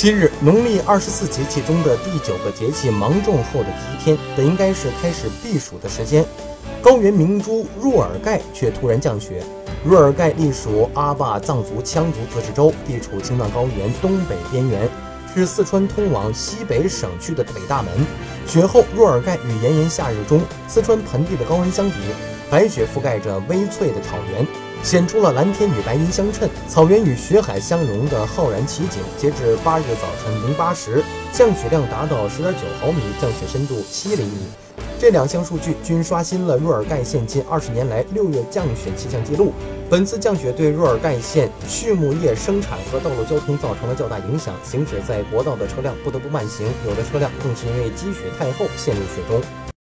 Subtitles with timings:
[0.00, 6.24] 七日，农历二十四节气中的第九个节气芒种后的第一天，本应该是开始避暑的时间。
[6.80, 9.42] 高原明珠若尔盖却突然降雪。
[9.84, 14.88] 若尔盖隶属阿坝藏族羌族自治州，地处青藏高原东北边缘，
[15.34, 17.92] 是四川通往西北省区的北大门。
[18.46, 21.96] 雪后，若尔盖与炎炎夏日中四川盆地的高温相比，
[22.50, 24.46] 白雪覆盖着微翠的草原，
[24.82, 29.02] 显出了蓝天与白云相衬、草原与雪海相融的浩然奇景。
[29.18, 31.02] 截至八日早晨零八时，
[31.32, 34.46] 降雪量达到十点九毫米，降雪深度七厘米。
[34.98, 39.52] 这两项数据均刷新了若尔盖县近二十年来六月降雪气象记录。
[39.88, 49.40] 本次降雪对若尔盖县畜牧业生产和道路交通造成了较大影响，行驶在国道的车辆不得不慢行，有的车辆更是因为积雪太厚陷入雪中。